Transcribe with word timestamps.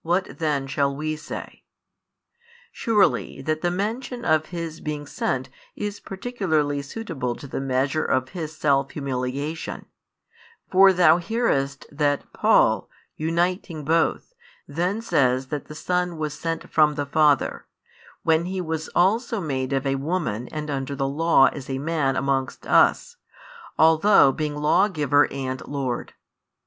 What 0.00 0.38
then 0.38 0.66
shall 0.66 0.96
we 0.96 1.16
say? 1.16 1.64
Surely, 2.72 3.42
that 3.42 3.60
the 3.60 3.70
mention 3.70 4.24
of 4.24 4.46
His 4.46 4.80
being 4.80 5.04
sent 5.06 5.50
is 5.76 6.00
particularly 6.00 6.80
suitable 6.80 7.36
to 7.36 7.46
the 7.46 7.60
measure 7.60 8.02
of 8.06 8.30
His 8.30 8.56
self 8.56 8.92
humiliation; 8.92 9.84
for 10.70 10.94
thou 10.94 11.18
nearest 11.18 11.84
that 11.92 12.32
Paul, 12.32 12.88
uniting 13.16 13.84
Both, 13.84 14.32
then 14.66 15.02
says 15.02 15.48
that 15.48 15.66
the 15.66 15.74
Son 15.74 16.16
was 16.16 16.32
sent 16.32 16.70
from 16.72 16.94
the 16.94 17.04
Father, 17.04 17.66
when 18.22 18.46
He 18.46 18.62
was 18.62 18.88
also 18.94 19.42
made 19.42 19.74
of 19.74 19.86
a 19.86 19.96
woman 19.96 20.48
and 20.48 20.70
under 20.70 20.94
the 20.96 21.06
Law 21.06 21.48
as 21.48 21.68
a 21.68 21.76
Man 21.76 22.16
amongst 22.16 22.66
us, 22.66 23.18
although 23.78 24.32
being 24.32 24.56
"Lawgiver 24.56 25.30
and 25.30 25.60
Lord. 25.68 26.14